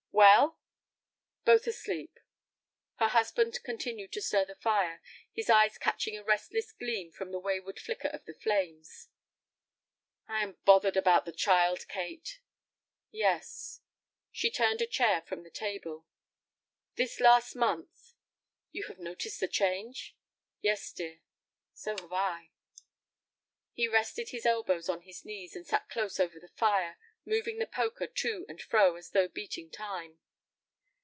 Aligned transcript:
"Well?" 0.13 0.59
"Both 1.45 1.65
asleep." 1.65 2.19
Her 2.99 3.07
husband 3.07 3.57
continued 3.63 4.11
to 4.13 4.21
stir 4.21 4.45
the 4.45 4.55
fire, 4.55 5.01
his 5.33 5.49
eyes 5.49 5.79
catching 5.79 6.15
a 6.15 6.23
restless 6.23 6.71
gleam 6.73 7.11
from 7.11 7.31
the 7.31 7.39
wayward 7.39 7.79
flicker 7.79 8.07
of 8.09 8.25
the 8.25 8.35
flames. 8.35 9.07
"I 10.27 10.43
am 10.43 10.57
bothered 10.63 10.95
about 10.95 11.25
the 11.25 11.31
child, 11.31 11.87
Kate." 11.87 12.39
"Yes." 13.09 13.81
She 14.31 14.51
turned 14.51 14.81
a 14.81 14.85
chair 14.85 15.23
from 15.23 15.41
the 15.41 15.49
table. 15.49 16.05
"This 16.95 17.19
last 17.19 17.55
month—" 17.55 18.13
"You 18.71 18.83
have 18.83 18.99
noticed 18.99 19.39
the 19.39 19.47
change?" 19.47 20.15
"Yes, 20.61 20.91
dear." 20.91 21.21
"So 21.73 21.97
have 21.97 22.13
I." 22.13 22.51
He 23.73 23.87
rested 23.87 24.29
his 24.29 24.45
elbows 24.45 24.87
on 24.87 25.01
his 25.01 25.25
knees, 25.25 25.55
and 25.55 25.65
sat 25.65 25.89
close 25.89 26.19
over 26.19 26.39
the 26.39 26.49
fire, 26.49 26.99
moving 27.23 27.59
the 27.59 27.67
poker 27.67 28.07
to 28.07 28.45
and 28.49 28.59
fro 28.61 28.95
as 28.95 29.11
though 29.11 29.27
beating 29.27 29.69
time. 29.69 30.17